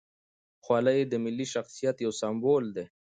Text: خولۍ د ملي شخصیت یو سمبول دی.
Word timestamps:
خولۍ 0.63 0.99
د 1.07 1.13
ملي 1.23 1.45
شخصیت 1.53 1.97
یو 2.05 2.11
سمبول 2.21 2.65
دی. 2.75 2.85